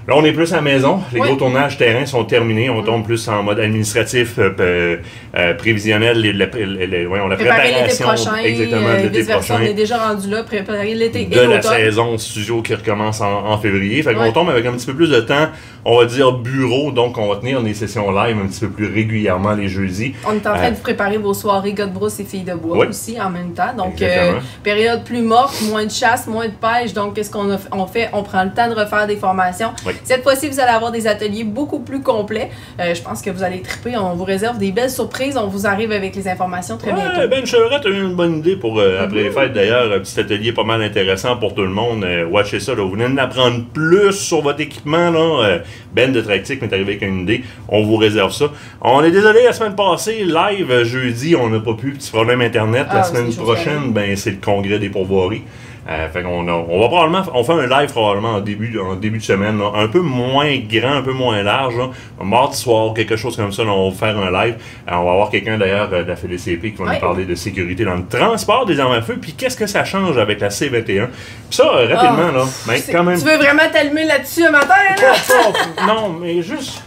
Là, 0.08 0.14
on 0.16 0.24
est 0.24 0.32
plus 0.32 0.52
à 0.52 0.56
la 0.56 0.62
maison. 0.62 1.00
Les 1.12 1.20
Oui. 1.20 1.26
gros 1.26 1.36
tournages 1.36 1.78
terrain 1.78 2.06
sont 2.06 2.24
terminés. 2.24 2.70
On 2.70 2.80
tombe 2.84 3.04
plus 3.04 3.26
en 3.28 3.42
mode 3.42 3.58
administratif, 3.58 4.38
euh, 4.38 4.98
euh, 5.36 5.54
prévisionnel, 5.54 6.20
les- 6.20 7.06
voyons, 7.06 7.26
la 7.26 7.34
Préparer 7.34 7.68
l'été 7.72 7.74
préparation 7.96 8.06
prochain, 8.30 8.36
exactement, 8.44 8.86
euh, 8.88 9.02
l'été 9.02 9.24
prochain 9.24 9.56
on 9.58 9.62
est 9.64 9.74
déjà 9.74 9.98
rendu 9.98 10.30
là, 10.30 10.44
préparer 10.44 10.94
l'été 10.94 11.22
et 11.22 11.26
de 11.26 11.40
la 11.40 11.60
saison 11.60 12.16
studio 12.18 12.62
qui 12.62 12.74
recommence 12.74 13.20
en, 13.20 13.46
en 13.46 13.58
février. 13.58 14.00
Fait 14.04 14.14
qu'on 14.14 14.20
Ouais. 14.20 14.32
tombe 14.32 14.48
avec 14.48 14.64
un 14.64 14.72
petit 14.74 14.86
peu 14.86 14.94
plus 14.94 15.10
de 15.10 15.20
temps, 15.20 15.48
on 15.84 15.98
va 15.98 16.04
dire 16.04 16.32
bureau, 16.32 16.92
donc 16.92 17.18
on 17.18 17.26
va 17.28 17.36
tenir 17.36 17.60
des 17.62 17.74
sessions 17.74 18.12
live 18.12 18.36
un 18.42 18.46
petit 18.46 18.60
peu 18.60 18.68
plus 18.70 18.86
régulièrement 18.92 19.54
les 19.54 19.66
jeudis. 19.68 20.14
On 20.24 20.34
est 20.34 20.36
en 20.46 20.54
train 20.54 20.66
Euh, 20.66 20.70
de 20.70 20.74
vous 20.76 20.82
préparer 20.82 21.18
vos 21.18 21.34
soirées 21.34 21.72
gars 21.72 21.86
de 21.86 21.92
brousse 21.92 22.20
et 22.20 22.24
filles 22.24 22.44
de 22.44 22.54
bois 22.54 22.78
Oui. 22.78 22.86
aussi 22.88 23.20
en 23.20 23.30
même 23.30 23.54
temps. 23.54 23.74
Donc, 23.76 24.00
euh, 24.02 24.34
période 24.62 25.02
plus 25.04 25.22
morte, 25.22 25.60
moins 25.62 25.84
de 25.84 25.90
chasse, 25.90 26.28
moins 26.28 26.46
de 26.46 26.52
pêche. 26.52 26.92
Donc, 26.92 27.14
qu'est-ce 27.14 27.30
qu'on 27.30 27.58
on 27.72 27.86
fait? 27.86 28.08
On 28.12 28.22
prend 28.22 28.44
le 28.44 28.50
temps 28.52 28.68
de 28.68 28.74
refaire 28.74 29.08
des 29.08 29.16
formations. 29.16 29.70
Oui. 29.84 29.94
Cette 30.04 30.22
fois-ci, 30.22 30.48
vous 30.48 30.60
allez 30.60 30.70
avoir 30.72 30.92
des 30.92 31.06
ateliers 31.06 31.44
beaucoup 31.44 31.80
plus 31.80 32.02
complets. 32.02 32.50
Euh, 32.80 32.94
je 32.94 33.02
pense 33.02 33.22
que 33.22 33.30
vous 33.30 33.42
allez 33.42 33.60
triper. 33.60 33.96
On 33.96 34.14
vous 34.14 34.24
réserve 34.24 34.58
des 34.58 34.72
belles 34.72 34.90
surprises. 34.90 35.36
On 35.36 35.46
vous 35.48 35.66
arrive 35.66 35.92
avec 35.92 36.14
les 36.16 36.28
informations 36.28 36.76
très 36.76 36.92
Ouais, 36.92 36.96
bientôt. 37.14 37.28
ben 37.28 37.46
Chevrette 37.46 37.86
a 37.86 37.88
eu 37.88 38.02
une 38.02 38.14
bonne 38.14 38.38
idée 38.38 38.56
pour 38.56 38.78
euh, 38.78 39.02
après 39.02 39.22
les 39.24 39.30
fêtes 39.30 39.52
d'ailleurs, 39.52 39.92
un 39.92 39.98
petit 40.00 40.18
atelier 40.20 40.52
pas 40.52 40.64
mal 40.64 40.82
intéressant 40.82 41.36
pour 41.36 41.54
tout 41.54 41.62
le 41.62 41.68
monde. 41.70 42.04
Euh, 42.04 42.26
watchez 42.26 42.60
ça, 42.60 42.74
là. 42.74 42.82
vous 42.82 42.90
venez 42.92 43.08
d'apprendre 43.14 43.64
plus 43.72 44.12
sur 44.12 44.42
votre 44.42 44.60
équipement. 44.60 45.10
Là. 45.10 45.44
Euh, 45.44 45.58
ben 45.92 46.12
de 46.12 46.20
Tractic 46.20 46.60
m'est 46.62 46.72
arrivé 46.72 46.92
avec 46.92 47.02
une 47.02 47.20
idée, 47.22 47.42
on 47.68 47.82
vous 47.82 47.96
réserve 47.96 48.32
ça. 48.32 48.46
On 48.82 49.02
est 49.02 49.10
désolé, 49.10 49.44
la 49.44 49.52
semaine 49.52 49.74
passée, 49.74 50.24
live 50.24 50.82
jeudi, 50.84 51.34
on 51.36 51.48
n'a 51.48 51.60
pas 51.60 51.74
pu, 51.74 51.92
petit 51.92 52.10
problème 52.10 52.40
internet. 52.42 52.86
Ah, 52.90 52.96
la 52.96 53.02
c'est 53.02 53.16
semaine 53.16 53.34
prochaine, 53.34 53.92
ben 53.92 54.14
c'est 54.16 54.30
le 54.32 54.36
congrès 54.44 54.78
des 54.78 54.90
pourvoiries. 54.90 55.42
Euh, 55.88 56.08
fait 56.08 56.22
qu'on 56.22 56.48
on 56.48 56.80
va 56.80 56.88
probablement, 56.88 57.22
on 57.32 57.44
fait 57.44 57.52
un 57.52 57.66
live 57.68 57.90
probablement 57.92 58.34
en 58.34 58.40
début, 58.40 58.76
en 58.80 58.96
début 58.96 59.18
de 59.18 59.22
semaine, 59.22 59.56
là, 59.58 59.70
un 59.76 59.86
peu 59.86 60.00
moins 60.00 60.56
grand, 60.68 60.94
un 60.96 61.02
peu 61.02 61.12
moins 61.12 61.40
large, 61.44 61.76
là. 61.76 61.90
mardi 62.24 62.56
soir, 62.56 62.92
quelque 62.92 63.14
chose 63.16 63.36
comme 63.36 63.52
ça, 63.52 63.62
là, 63.62 63.70
on 63.70 63.90
va 63.90 63.96
faire 63.96 64.18
un 64.18 64.30
live. 64.32 64.56
Euh, 64.88 64.94
on 64.94 65.04
va 65.04 65.12
avoir 65.12 65.30
quelqu'un 65.30 65.58
d'ailleurs 65.58 65.88
euh, 65.92 66.02
de 66.02 66.08
la 66.08 66.16
FDCP 66.16 66.72
qui 66.72 66.82
va 66.82 66.92
nous 66.94 66.98
parler 67.00 67.24
de 67.24 67.36
sécurité 67.36 67.84
dans 67.84 67.94
le 67.94 68.06
transport 68.08 68.66
des 68.66 68.80
armes 68.80 68.94
à 68.94 69.00
feu, 69.02 69.16
puis 69.20 69.32
qu'est-ce 69.34 69.56
que 69.56 69.68
ça 69.68 69.84
change 69.84 70.18
avec 70.18 70.40
la 70.40 70.48
C21. 70.48 71.06
Puis 71.06 71.06
ça, 71.50 71.64
euh, 71.72 71.86
rapidement, 71.94 72.32
là, 72.32 72.44
ben, 72.66 72.72
Ah, 72.74 72.76
C'est- 72.78 72.92
quand 72.92 73.04
même. 73.04 73.18
Tu 73.18 73.24
veux 73.24 73.36
vraiment 73.36 73.62
t'allumer 73.72 74.04
là-dessus 74.06 74.44
un 74.44 74.50
matin, 74.50 74.74
là? 75.00 75.86
Non, 75.86 76.08
mais 76.20 76.42
juste 76.42 76.82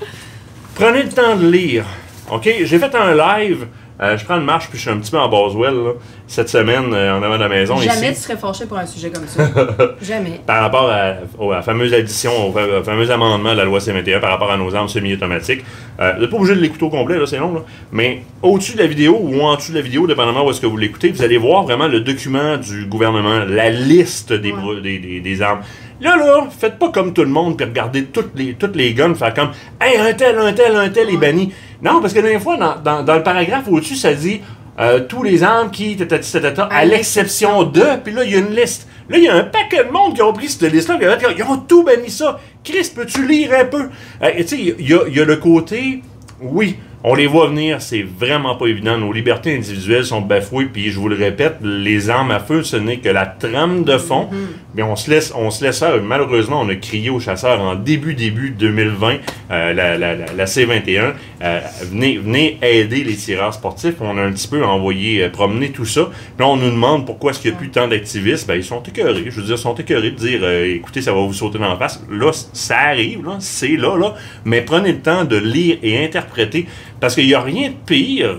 prenez 0.75 1.03
le 1.03 1.09
temps 1.09 1.35
de 1.37 1.47
lire. 1.49 1.85
OK? 2.31 2.49
J'ai 2.63 2.79
fait 2.79 2.93
un 2.95 3.15
live. 3.15 3.65
Euh, 4.01 4.17
je 4.17 4.23
prends 4.25 4.37
une 4.37 4.45
marche 4.45 4.67
puis 4.69 4.77
je 4.77 4.83
suis 4.83 4.89
un 4.91 4.97
petit 4.97 5.11
peu 5.11 5.17
en 5.19 5.27
Boswell 5.27 5.73
là, 5.73 5.91
cette 6.27 6.47
semaine 6.49 6.93
euh, 6.93 7.17
en 7.17 7.21
avant 7.23 7.35
de 7.35 7.41
la 7.41 7.49
maison 7.49 7.77
Jamais 7.77 8.13
tu 8.13 8.19
serais 8.21 8.37
fâché 8.37 8.65
pour 8.65 8.77
un 8.77 8.85
sujet 8.85 9.09
comme 9.09 9.27
ça. 9.27 9.49
Jamais. 10.01 10.39
Par 10.45 10.61
rapport 10.61 10.89
à, 10.89 11.13
la 11.51 11.61
fameuse 11.61 11.93
addition, 11.93 12.31
au, 12.49 12.51
fa- 12.51 12.79
au 12.79 12.83
fameux 12.83 13.09
amendement 13.11 13.51
de 13.51 13.57
la 13.57 13.65
loi 13.65 13.79
C21 13.79 14.19
par 14.19 14.29
rapport 14.31 14.51
à 14.51 14.57
nos 14.57 14.73
armes 14.75 14.87
semi-automatiques. 14.87 15.63
Euh, 15.99 16.13
vous 16.15 16.21
n'êtes 16.21 16.29
pas 16.29 16.37
obligé 16.37 16.55
de 16.55 16.61
l'écouter 16.61 16.85
au 16.85 16.89
complet, 16.89 17.17
là, 17.17 17.25
c'est 17.25 17.37
long, 17.39 17.53
là. 17.53 17.61
Mais 17.91 18.23
au-dessus 18.41 18.73
de 18.73 18.77
la 18.79 18.87
vidéo 18.87 19.17
ou 19.21 19.41
en 19.41 19.55
dessous 19.55 19.71
de 19.73 19.77
la 19.77 19.83
vidéo, 19.83 20.07
dépendamment 20.07 20.45
où 20.45 20.49
est-ce 20.51 20.61
que 20.61 20.65
vous 20.67 20.77
l'écoutez, 20.77 21.09
vous 21.09 21.21
allez 21.23 21.37
voir 21.37 21.63
vraiment 21.63 21.87
le 21.87 21.99
document 21.99 22.55
du 22.57 22.85
gouvernement, 22.85 23.39
la 23.47 23.69
liste 23.69 24.31
des, 24.31 24.51
Ouais. 24.53 24.57
bro- 24.57 24.75
des, 24.79 24.99
des- 24.99 25.19
des 25.19 25.41
armes. 25.41 25.59
Là, 26.01 26.15
là, 26.15 26.47
faites 26.49 26.79
pas 26.79 26.89
comme 26.89 27.13
tout 27.13 27.21
le 27.23 27.27
monde 27.29 27.57
puis 27.57 27.65
regardez 27.65 28.05
toutes 28.05 28.31
les, 28.35 28.53
toutes 28.53 28.75
les 28.75 28.93
guns, 28.93 29.13
faire 29.15 29.33
comme 29.33 29.51
Hey, 29.81 29.97
un 29.97 30.13
tel, 30.13 30.37
un 30.39 30.53
tel, 30.53 30.75
un 30.75 30.89
tel 30.89 31.09
est 31.09 31.17
banni. 31.17 31.53
Non, 31.81 31.99
parce 32.01 32.13
que 32.13 32.19
des 32.19 32.39
fois, 32.39 32.57
dans, 32.57 32.75
dans, 32.81 33.03
dans 33.03 33.15
le 33.15 33.23
paragraphe 33.23 33.65
au-dessus, 33.69 33.95
ça 33.95 34.13
dit 34.13 34.41
euh, 34.79 35.01
tous 35.01 35.23
les 35.23 35.43
armes 35.43 35.71
qui, 35.71 35.97
tatati, 35.97 36.31
tatata, 36.31 36.63
à 36.71 36.77
À 36.77 36.85
l'exception 36.85 37.63
de, 37.63 37.83
puis 38.03 38.13
là, 38.13 38.23
il 38.23 38.31
y 38.31 38.35
a 38.35 38.39
une 38.39 38.55
liste. 38.55 38.87
Là, 39.09 39.17
il 39.17 39.23
y 39.25 39.27
a 39.27 39.35
un 39.35 39.43
paquet 39.43 39.83
de 39.83 39.91
monde 39.91 40.13
qui 40.15 40.21
ont 40.21 40.31
pris 40.31 40.47
cette 40.47 40.71
liste-là, 40.71 40.97
ils 41.01 41.07
ont- 41.07 41.33
ils 41.37 41.43
ont 41.43 41.57
tout 41.57 41.83
banni 41.83 42.09
ça. 42.09 42.39
Chris, 42.63 42.89
peux-tu 42.95 43.27
lire 43.27 43.51
un 43.59 43.65
peu? 43.65 43.89
Euh, 44.23 44.29
tu 44.37 44.47
sais, 44.47 44.57
il 44.79 44.87
y 44.89 44.93
a, 44.93 44.99
il 45.07 45.17
y 45.17 45.19
a 45.19 45.25
le 45.25 45.35
côté, 45.37 46.01
oui, 46.41 46.77
on 47.03 47.15
les 47.15 47.27
voit 47.27 47.47
venir, 47.47 47.81
c'est 47.81 48.03
vraiment 48.03 48.55
pas 48.55 48.67
évident. 48.67 48.97
Nos 48.97 49.13
libertés 49.13 49.55
individuelles 49.55 50.05
sont 50.05 50.21
bafouées, 50.21 50.65
puis 50.65 50.91
je 50.91 50.99
vous 50.99 51.07
le 51.07 51.15
répète, 51.15 51.57
les 51.61 52.09
armes 52.09 52.31
à 52.31 52.39
feu, 52.39 52.63
ce 52.63 52.75
n'est 52.75 52.97
que 52.97 53.09
la 53.09 53.25
trame 53.25 53.83
de 53.83 53.97
fond. 53.97 54.29
Mais 54.75 54.83
on 54.83 54.95
se 54.95 55.09
laisse, 55.09 55.33
on 55.35 55.49
se 55.49 55.63
laisse 55.63 55.79
faire. 55.79 56.01
Malheureusement, 56.03 56.61
on 56.61 56.69
a 56.69 56.75
crié 56.75 57.09
aux 57.09 57.19
chasseurs 57.19 57.61
en 57.61 57.75
début, 57.75 58.13
début 58.13 58.51
2020, 58.51 59.15
euh, 59.51 59.73
la, 59.73 59.97
la, 59.97 60.15
la, 60.15 60.25
la 60.33 60.45
C21, 60.45 61.13
euh, 61.41 61.59
venez, 61.83 62.17
venez 62.17 62.57
aider 62.61 63.03
les 63.03 63.15
tireurs 63.15 63.53
sportifs. 63.53 63.95
On 64.01 64.17
a 64.17 64.21
un 64.21 64.31
petit 64.31 64.47
peu 64.47 64.63
envoyé 64.63 65.23
euh, 65.23 65.29
promener 65.29 65.71
tout 65.71 65.85
ça. 65.85 66.05
Puis 66.05 66.45
là, 66.45 66.47
on 66.47 66.57
nous 66.57 66.69
demande 66.69 67.05
pourquoi 67.05 67.31
est-ce 67.31 67.39
qu'il 67.39 67.51
n'y 67.51 67.57
a 67.57 67.59
plus 67.59 67.69
tant 67.69 67.87
d'activistes. 67.87 68.47
Ben, 68.47 68.55
ils 68.55 68.63
sont 68.63 68.83
écœurés. 68.83 69.23
Je 69.25 69.39
veux 69.39 69.43
dire, 69.43 69.55
ils 69.55 69.57
sont 69.57 69.75
écœurés 69.75 70.11
de 70.11 70.17
dire, 70.17 70.41
euh, 70.43 70.75
écoutez, 70.75 71.01
ça 71.01 71.13
va 71.13 71.21
vous 71.21 71.33
sauter 71.33 71.57
dans 71.59 71.69
la 71.69 71.77
face. 71.77 72.03
Là, 72.11 72.31
ça 72.53 72.77
arrive, 72.77 73.25
là, 73.25 73.37
c'est 73.39 73.77
là, 73.77 73.97
là. 73.97 74.15
Mais 74.45 74.61
prenez 74.61 74.91
le 74.91 74.99
temps 74.99 75.23
de 75.23 75.37
lire 75.37 75.77
et 75.81 76.03
interpréter. 76.03 76.67
Parce 76.99 77.15
qu'il 77.15 77.27
n'y 77.27 77.33
a 77.33 77.41
rien 77.41 77.69
de 77.69 77.75
pire, 77.85 78.37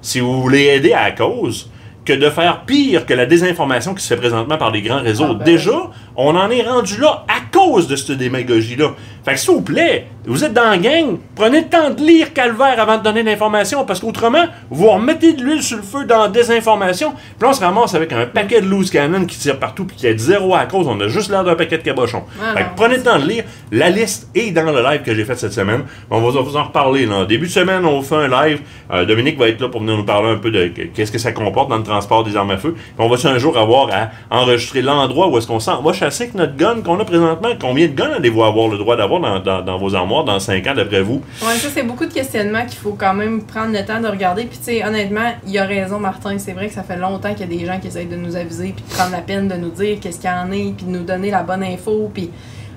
si 0.00 0.20
vous 0.20 0.40
voulez 0.40 0.64
aider 0.64 0.92
à 0.92 1.04
la 1.04 1.10
cause, 1.12 1.70
que 2.08 2.14
de 2.14 2.30
faire 2.30 2.62
pire 2.64 3.04
que 3.04 3.12
la 3.12 3.26
désinformation 3.26 3.94
qui 3.94 4.02
se 4.02 4.08
fait 4.08 4.16
présentement 4.16 4.56
par 4.56 4.70
les 4.70 4.80
grands 4.80 5.02
réseaux. 5.02 5.26
Ah 5.28 5.34
ben 5.34 5.44
Déjà, 5.44 5.90
on 6.16 6.34
en 6.36 6.50
est 6.50 6.62
rendu 6.62 6.98
là 6.98 7.26
à 7.28 7.40
cause 7.52 7.86
de 7.86 7.96
cette 7.96 8.16
démagogie-là. 8.16 8.92
Fait 9.24 9.34
que 9.34 9.38
s'il 9.38 9.50
vous 9.50 9.60
plaît, 9.60 10.06
vous 10.28 10.44
êtes 10.44 10.52
dans 10.52 10.70
la 10.70 10.78
gang, 10.78 11.18
prenez 11.34 11.60
le 11.62 11.66
temps 11.68 11.90
de 11.90 12.00
lire 12.02 12.32
Calvaire 12.32 12.78
avant 12.80 12.98
de 12.98 13.02
donner 13.02 13.22
l'information, 13.22 13.84
parce 13.84 14.00
qu'autrement, 14.00 14.44
vous 14.70 14.88
remettez 14.88 15.32
de 15.32 15.42
l'huile 15.42 15.62
sur 15.62 15.76
le 15.78 15.82
feu 15.82 16.04
dans 16.04 16.22
la 16.22 16.28
désinformation, 16.28 17.12
puis 17.38 17.48
on 17.48 17.52
se 17.52 17.60
ramasse 17.60 17.94
avec 17.94 18.12
un 18.12 18.26
paquet 18.26 18.60
de 18.60 18.66
loose 18.66 18.90
cannon 18.90 19.24
qui 19.24 19.38
tire 19.38 19.58
partout, 19.58 19.84
puis 19.84 19.96
qui 19.96 20.06
est 20.06 20.18
zéro 20.18 20.54
à 20.54 20.66
cause, 20.66 20.86
on 20.88 21.00
a 21.00 21.08
juste 21.08 21.30
l'air 21.30 21.44
d'un 21.44 21.54
paquet 21.54 21.78
de 21.78 21.82
cabochons. 21.82 22.22
Ah 22.40 22.56
fait 22.56 22.64
que 22.64 22.68
prenez 22.76 22.96
le 22.98 23.02
temps 23.02 23.18
de 23.18 23.26
lire. 23.26 23.44
La 23.72 23.90
liste 23.90 24.28
est 24.34 24.50
dans 24.52 24.70
le 24.70 24.82
live 24.82 25.02
que 25.02 25.14
j'ai 25.14 25.24
fait 25.24 25.36
cette 25.36 25.52
semaine. 25.52 25.82
On 26.10 26.20
va 26.20 26.40
vous 26.40 26.56
en 26.56 26.64
reparler. 26.64 27.06
Là. 27.06 27.24
Début 27.24 27.46
de 27.46 27.52
semaine, 27.52 27.84
on 27.84 28.00
fait 28.02 28.14
un 28.16 28.28
live. 28.28 28.60
Euh, 28.92 29.04
Dominique 29.04 29.38
va 29.38 29.48
être 29.48 29.60
là 29.60 29.68
pour 29.68 29.80
venir 29.80 29.96
nous 29.96 30.04
parler 30.04 30.30
un 30.30 30.36
peu 30.36 30.50
de 30.50 30.68
que- 30.68 30.82
qu'est-ce 30.82 31.12
que 31.12 31.18
ça 31.18 31.32
comporte 31.32 31.68
dans 31.70 31.76
le 31.76 31.82
transport 31.82 32.24
des 32.24 32.36
armes 32.36 32.50
à 32.50 32.56
feu. 32.56 32.72
Puis 32.74 32.84
on 32.98 33.08
va 33.08 33.16
un 33.28 33.38
jour 33.38 33.56
avoir 33.58 33.88
à 33.92 34.10
enregistrer 34.34 34.82
l'endroit 34.82 35.28
où 35.28 35.36
est-ce 35.38 35.46
qu'on 35.46 35.60
s'en 35.60 35.82
va 35.82 35.92
chasser 35.92 36.24
avec 36.24 36.34
notre 36.34 36.56
gun 36.56 36.80
qu'on 36.84 36.98
a 37.00 37.04
présentement. 37.04 37.48
Combien 37.60 37.86
de 37.86 37.92
guns 37.92 38.10
allez-vous 38.16 38.42
avoir 38.44 38.68
le 38.68 38.78
droit 38.78 38.96
d'avoir 38.96 39.20
dans, 39.20 39.38
dans- 39.40 39.62
dans 39.62 39.78
vos 39.78 39.94
armoires? 39.94 40.17
Dans 40.24 40.40
5 40.40 40.66
ans 40.66 40.74
d'après 40.74 41.02
vous? 41.02 41.22
Ouais, 41.42 41.54
ça, 41.56 41.68
c'est 41.72 41.82
beaucoup 41.82 42.06
de 42.06 42.12
questionnements 42.12 42.64
qu'il 42.64 42.78
faut 42.78 42.96
quand 42.98 43.14
même 43.14 43.42
prendre 43.42 43.72
le 43.72 43.84
temps 43.84 44.00
de 44.00 44.08
regarder. 44.08 44.44
Puis, 44.44 44.58
tu 44.58 44.64
sais, 44.64 44.84
honnêtement, 44.84 45.32
il 45.46 45.58
a 45.58 45.64
raison, 45.64 45.98
Martin. 45.98 46.38
C'est 46.38 46.52
vrai 46.52 46.68
que 46.68 46.74
ça 46.74 46.82
fait 46.82 46.96
longtemps 46.96 47.34
qu'il 47.34 47.50
y 47.50 47.54
a 47.54 47.58
des 47.58 47.66
gens 47.66 47.78
qui 47.78 47.88
essayent 47.88 48.06
de 48.06 48.16
nous 48.16 48.36
aviser, 48.36 48.74
puis 48.76 48.84
de 48.88 48.94
prendre 48.94 49.12
la 49.12 49.22
peine 49.22 49.48
de 49.48 49.54
nous 49.54 49.70
dire 49.70 49.98
qu'est-ce 50.00 50.20
qu'il 50.20 50.30
y 50.30 50.32
en 50.32 50.50
est, 50.52 50.74
puis 50.76 50.86
de 50.86 50.90
nous 50.90 51.04
donner 51.04 51.30
la 51.30 51.42
bonne 51.42 51.62
info. 51.62 52.10
Puis, 52.12 52.30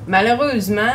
malheureusement, 0.07 0.93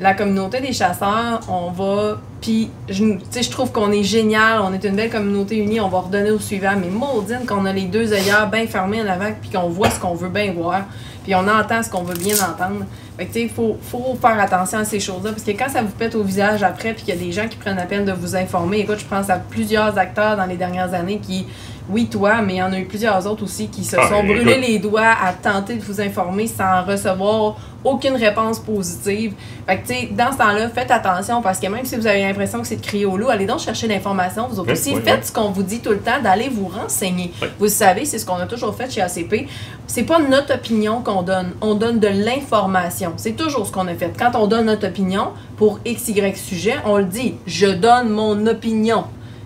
la 0.00 0.14
communauté 0.14 0.60
des 0.60 0.72
chasseurs, 0.72 1.40
on 1.48 1.70
va. 1.70 2.20
Puis, 2.44 2.68
je, 2.90 3.04
tu 3.04 3.20
sais, 3.30 3.42
je 3.42 3.50
trouve 3.50 3.72
qu'on 3.72 3.90
est 3.90 4.02
génial, 4.02 4.60
on 4.60 4.74
est 4.74 4.84
une 4.84 4.96
belle 4.96 5.08
communauté 5.08 5.56
unie, 5.56 5.80
on 5.80 5.88
va 5.88 6.00
redonner 6.00 6.30
au 6.30 6.38
suivant. 6.38 6.74
Mais 6.78 6.90
maudine 6.90 7.46
qu'on 7.48 7.64
a 7.64 7.72
les 7.72 7.86
deux 7.86 8.12
œillères 8.12 8.50
bien 8.50 8.66
fermés 8.66 9.00
en 9.00 9.06
avant, 9.06 9.30
puis 9.40 9.48
qu'on 9.48 9.70
voit 9.70 9.88
ce 9.88 9.98
qu'on 9.98 10.12
veut 10.12 10.28
bien 10.28 10.52
voir, 10.52 10.82
puis 11.24 11.34
on 11.34 11.48
entend 11.48 11.82
ce 11.82 11.88
qu'on 11.88 12.02
veut 12.02 12.18
bien 12.18 12.34
entendre. 12.34 12.84
Fait 13.16 13.24
que, 13.24 13.32
tu 13.32 13.38
sais, 13.38 13.42
il 13.44 13.48
faut, 13.48 13.78
faut 13.80 14.14
faire 14.20 14.38
attention 14.38 14.80
à 14.80 14.84
ces 14.84 15.00
choses-là. 15.00 15.30
Parce 15.30 15.42
que 15.42 15.52
quand 15.52 15.70
ça 15.70 15.80
vous 15.80 15.92
pète 15.92 16.14
au 16.16 16.22
visage 16.22 16.62
après, 16.62 16.92
puis 16.92 17.04
qu'il 17.04 17.14
y 17.14 17.16
a 17.16 17.20
des 17.24 17.32
gens 17.32 17.48
qui 17.48 17.56
prennent 17.56 17.78
la 17.78 17.86
peine 17.86 18.04
de 18.04 18.12
vous 18.12 18.36
informer, 18.36 18.80
écoute, 18.80 18.98
je 18.98 19.06
pense 19.06 19.30
à 19.30 19.36
plusieurs 19.36 19.96
acteurs 19.96 20.36
dans 20.36 20.44
les 20.44 20.56
dernières 20.56 20.92
années 20.92 21.20
qui, 21.22 21.46
oui, 21.88 22.08
toi, 22.08 22.42
mais 22.42 22.54
il 22.54 22.58
y 22.58 22.62
en 22.62 22.72
a 22.72 22.78
eu 22.78 22.84
plusieurs 22.84 23.26
autres 23.26 23.44
aussi 23.44 23.68
qui 23.68 23.84
se 23.84 23.96
Ah, 23.96 24.08
sont 24.08 24.22
brûlés 24.22 24.58
les 24.58 24.78
doigts 24.78 25.14
à 25.24 25.32
tenter 25.32 25.76
de 25.76 25.82
vous 25.82 26.00
informer 26.00 26.46
sans 26.46 26.82
recevoir 26.82 27.56
aucune 27.84 28.16
réponse 28.16 28.58
positive. 28.58 29.34
Fait 29.66 29.76
que, 29.78 29.86
tu 29.86 29.94
sais, 29.94 30.08
dans 30.10 30.32
ce 30.32 30.38
temps-là, 30.38 30.70
faites 30.70 30.90
attention 30.90 31.42
parce 31.42 31.60
que 31.60 31.66
même 31.66 31.84
si 31.84 31.96
vous 31.96 32.06
avez 32.06 32.24
l'impression 32.34 32.60
que 32.60 32.66
c'est 32.66 32.76
de 32.76 32.84
crier 32.84 33.06
au 33.06 33.16
loup, 33.16 33.28
allez 33.30 33.46
donc 33.46 33.60
chercher 33.60 33.86
l'information. 33.88 34.46
Vous 34.48 34.58
autres 34.58 34.68
Oui, 34.72 34.78
aussi, 34.78 34.94
oui, 34.94 35.00
faites 35.04 35.20
oui. 35.20 35.26
ce 35.26 35.32
qu'on 35.32 35.50
vous 35.50 35.62
dit 35.62 35.80
tout 35.80 35.90
le 35.90 36.00
temps, 36.00 36.20
d'aller 36.22 36.48
vous 36.48 36.66
renseigner. 36.66 37.32
Vous 37.58 37.68
savez, 37.68 38.04
c'est 38.04 38.18
ce 38.18 38.26
qu'on 38.26 38.36
a 38.36 38.46
toujours 38.46 38.74
fait 38.74 38.90
chez 38.90 39.00
ACP. 39.00 39.48
C'est 39.86 40.02
pas 40.02 40.18
notre 40.18 40.54
opinion 40.54 41.00
qu'on 41.02 41.22
donne, 41.22 41.52
on 41.60 41.74
donne 41.74 42.00
de 42.00 42.08
l'information. 42.08 43.12
C'est 43.16 43.36
toujours 43.36 43.66
ce 43.66 43.72
qu'on 43.72 43.86
a 43.86 43.94
fait. 43.94 44.12
Quand 44.18 44.32
on 44.34 44.46
donne 44.46 44.66
notre 44.66 44.88
opinion 44.88 45.28
pour 45.56 45.78
X, 45.84 46.08
Y 46.08 46.36
sujet, 46.36 46.74
on 46.84 46.98
le 46.98 47.04
dit. 47.04 47.34
Je 47.46 47.66
donne 47.66 48.08
mon 48.10 48.46
opinion. 48.46 49.04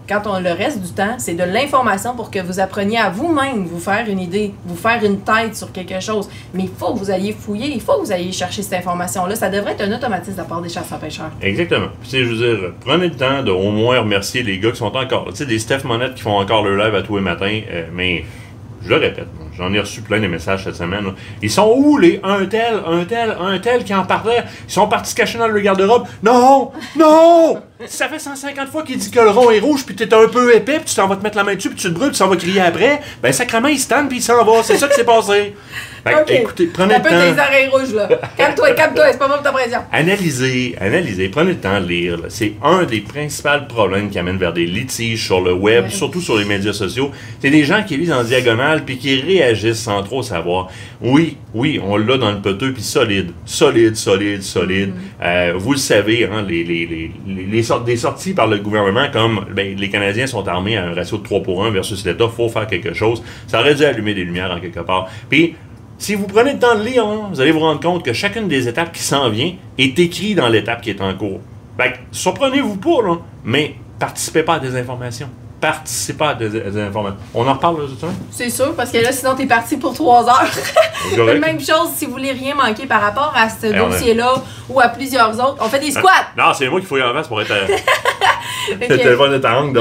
Quand 0.09 0.23
on 0.25 0.41
le 0.41 0.53
reste 0.53 0.81
du 0.81 0.91
temps, 0.91 1.17
c'est 1.19 1.35
de 1.35 1.45
l'information 1.45 2.17
pour 2.17 2.31
que 2.31 2.39
vous 2.39 2.61
appreniez 2.61 2.97
à 2.97 3.11
vous-même 3.11 3.67
vous 3.67 3.79
faire 3.79 4.07
une 4.09 4.21
idée, 4.21 4.55
vous 4.65 4.75
faire 4.75 5.05
une 5.05 5.21
tête 5.21 5.55
sur 5.55 5.71
quelque 5.71 6.01
chose. 6.01 6.31
Mais 6.55 6.63
il 6.63 6.71
faut 6.71 6.95
que 6.95 6.99
vous 6.99 7.11
alliez 7.11 7.37
fouiller, 7.39 7.71
il 7.75 7.81
faut 7.83 7.99
que 7.99 8.07
vous 8.07 8.13
alliez 8.13 8.33
chercher 8.33 8.63
cette 8.63 8.79
information-là. 8.79 9.37
Ça 9.37 9.51
devrait 9.51 9.73
être 9.73 9.83
un 9.83 9.95
automatisme 9.95 10.33
de 10.33 10.39
la 10.39 10.45
part 10.45 10.63
des 10.63 10.71
chasseurs-pêcheurs. 10.71 11.31
Exactement. 11.43 11.89
Puis, 12.01 12.25
je 12.25 12.25
veux 12.25 12.37
dire, 12.37 12.73
prenez 12.81 13.09
le 13.09 13.17
temps 13.17 13.43
de 13.43 13.51
au 13.51 13.71
moins 13.71 14.01
remercier 14.01 14.43
les 14.43 14.59
gars 14.59 14.71
qui 14.71 14.79
sont 14.79 14.97
encore. 14.97 15.27
Tu 15.29 15.37
sais, 15.37 15.47
des 15.47 15.59
Steph 15.59 15.85
Monette 15.85 16.15
qui 16.15 16.23
font 16.23 16.39
encore 16.39 16.65
leur 16.65 16.83
live 16.87 16.95
à 16.95 17.03
tous 17.03 17.17
les 17.17 17.23
matins, 17.23 17.61
euh, 17.71 17.85
mais 17.93 18.25
je 18.83 18.89
le 18.89 18.97
répète, 18.97 19.29
j'en 19.59 19.73
ai 19.75 19.81
reçu 19.81 20.01
plein 20.01 20.21
de 20.21 20.27
messages 20.29 20.65
cette 20.65 20.77
semaine. 20.77 21.05
là. 21.05 21.11
Ils 21.43 21.51
sont 21.51 21.75
où 21.77 21.99
les 21.99 22.21
un 22.23 22.47
tel, 22.47 22.81
un 22.87 23.05
tel, 23.05 23.37
un 23.41 23.59
tel 23.59 23.85
qui 23.85 23.93
en 23.95 24.05
parlaient? 24.05 24.45
Ils 24.69 24.73
sont 24.73 24.87
partis 24.89 25.11
se 25.11 25.15
cacher 25.17 25.37
dans 25.39 25.49
le 25.49 25.61
garde-robe? 25.61 26.07
Non! 26.23 26.71
Non! 26.97 27.61
Ça 27.87 28.09
fait 28.09 28.19
150 28.19 28.69
fois 28.71 28.83
qu'il 28.83 28.99
dit 28.99 29.11
que 29.11 29.21
le 29.21 29.31
rond 29.31 29.51
est 29.51 29.61
rouge, 29.61 29.85
puis 29.87 29.95
t'es 29.95 30.13
un 30.13 30.27
peu 30.27 30.53
épais, 30.55 30.77
puis 30.79 30.87
tu 30.87 30.95
t'en 30.97 31.07
vas 31.07 31.15
te 31.17 31.23
mettre 31.23 31.37
la 31.37 31.45
main 31.45 31.55
dessus, 31.55 31.69
puis 31.71 31.79
tu 31.79 31.87
te 31.89 31.93
brûles, 31.93 32.09
puis 32.09 32.17
tu 32.17 32.19
s'en 32.19 32.29
vas 32.29 32.35
crier 32.37 32.61
après. 32.61 33.01
Ben, 33.23 33.33
sacrément, 33.33 33.69
il 33.69 33.79
se 33.79 33.87
tanne, 33.89 34.09
puis 34.09 34.19
il 34.19 34.23
s'en 34.23 34.45
va. 34.45 34.63
C'est 34.65 34.77
ça 34.79 34.89
qui 34.89 34.95
s'est 34.95 35.05
passé. 35.05 35.55
Fait 36.05 36.15
Ok. 36.15 36.31
écoutez, 36.31 36.67
prenez 36.67 36.95
Un 36.95 36.99
le 36.99 37.03
peu 37.05 37.11
temps. 37.11 37.19
des 37.21 37.41
oreilles 37.41 37.69
rouges, 37.69 37.95
là. 37.95 38.09
Calme-toi, 38.37 38.71
calme-toi, 38.73 39.05
c'est 39.13 39.19
pas 39.19 39.29
bon 39.29 39.35
ta 39.43 39.53
pression. 39.53 39.79
Analysez, 39.93 40.75
analysez, 40.81 41.29
prenez 41.29 41.51
le 41.53 41.59
temps 41.59 41.81
de 41.81 41.87
lire. 41.87 42.19
C'est 42.29 42.55
un 42.65 42.83
des 42.85 43.01
principaux 43.01 43.49
problèmes 43.69 44.11
qui 44.11 44.19
amène 44.19 44.39
vers 44.39 44.53
des 44.53 44.67
litiges 44.67 45.25
sur 45.27 45.41
le 45.41 45.53
web, 45.53 45.85
Ouais. 45.85 45.91
surtout 45.91 46.21
sur 46.21 46.37
les 46.37 46.45
médias 46.45 46.73
sociaux. 46.73 47.11
C'est 47.41 47.51
des 47.51 47.63
gens 47.65 47.83
qui 47.85 47.97
lisent 47.97 48.13
en 48.13 48.25
diagonale 48.25 48.85
puis 48.85 48.99
qui 48.99 49.21
réagissent 49.21 49.48
sans 49.55 50.03
trop 50.03 50.23
savoir. 50.23 50.69
Oui, 51.01 51.37
oui, 51.55 51.81
on 51.83 51.97
l'a 51.97 52.19
dans 52.19 52.33
le 52.33 52.41
peteux 52.41 52.73
puis 52.73 52.83
solide, 52.83 53.33
solide, 53.45 53.97
solide, 53.97 54.43
solide. 54.43 54.93
Euh, 55.23 55.55
vous 55.57 55.73
le 55.73 55.79
savez, 55.79 56.25
hein, 56.25 56.45
les, 56.47 56.65
les, 56.65 56.87
les, 56.87 57.11
les, 57.27 57.45
les 57.45 57.63
sortes, 57.63 57.85
des 57.85 57.97
sorties 57.97 58.35
par 58.35 58.47
le 58.47 58.59
gouvernement 58.59 59.09
comme 59.13 59.45
ben, 59.55 59.77
les 59.77 59.91
Canadiens 59.91 60.27
sont 60.27 60.47
armés 60.49 60.77
à 60.77 60.87
un 60.87 60.95
ratio 60.95 61.19
de 61.19 61.23
3 61.23 61.43
pour 61.43 61.65
1 61.65 61.71
versus 61.71 62.05
l'État, 62.05 62.29
faut 62.29 62.49
faire 62.49 62.67
quelque 62.67 62.95
chose. 62.95 63.23
Ça 63.47 63.61
aurait 63.61 63.75
dû 63.75 63.85
allumer 63.85 64.15
des 64.15 64.25
lumières 64.25 64.51
en 64.51 64.61
quelque 64.61 64.81
part. 64.81 65.09
Puis 65.29 65.55
si 65.99 66.15
vous 66.15 66.27
prenez 66.27 66.53
le 66.53 66.59
temps 66.59 66.79
de 66.79 66.85
lire, 66.85 67.05
hein, 67.05 67.29
vous 67.31 67.41
allez 67.41 67.51
vous 67.51 67.61
rendre 67.61 67.81
compte 67.81 68.05
que 68.05 68.13
chacune 68.13 68.49
des 68.49 68.69
étapes 68.69 68.93
qui 68.93 69.03
s'en 69.03 69.29
vient 69.31 69.53
est 69.79 69.99
écrite 69.99 70.37
dans 70.37 70.49
l'étape 70.49 70.81
qui 70.81 70.91
est 70.91 71.01
en 71.01 71.15
cours. 71.15 71.41
Fait 71.77 71.95
surprenez-vous 72.13 72.77
pas, 72.77 73.03
là, 73.03 73.17
mais 73.45 73.75
participez 73.99 74.43
pas 74.43 74.55
à 74.55 74.61
des 74.61 74.77
informations. 74.77 75.29
Participez 75.61 76.25
à 76.25 76.35
des, 76.35 76.49
des 76.49 76.81
informations. 76.81 77.19
On 77.35 77.47
en 77.47 77.55
reparle, 77.55 77.83
là, 77.83 77.89
tout? 78.01 78.07
C'est 78.31 78.49
sûr, 78.51 78.75
parce 78.77 78.91
que 78.93 78.99
là, 78.99 79.11
sinon, 79.11 79.35
t'es 79.35 79.47
parti 79.47 79.77
pour 79.77 79.93
trois 79.93 80.25
heures. 80.29 80.47
Même 81.41 81.59
chose, 81.59 81.89
si 81.97 82.07
vous 82.07 82.13
voulez 82.13 82.31
rien 82.33 82.55
manquer 82.55 82.87
par 82.87 83.01
rapport 83.01 83.33
à 83.37 83.49
ce 83.49 83.67
Eh, 83.67 83.75
a- 83.75 83.79
dossier-là 83.89 84.35
ou 84.69 84.79
à 84.81 84.89
plusieurs 84.89 85.33
autres, 85.41 85.57
on 85.61 85.69
fait 85.69 85.81
des 85.81 85.91
squats! 85.91 86.29
Non, 86.37 86.53
c'est 86.55 86.69
moi 86.69 86.79
qui 86.81 86.87
fouille 86.87 87.03
en 87.03 87.13
face 87.13 87.27
pour 87.29 87.41
être. 87.43 87.51
euh, 87.51 87.67
Fait 88.79 88.89
Le 88.89 88.99
téléphone 88.99 89.35
est 89.35 89.45
en 89.47 89.65
angle 89.65 89.81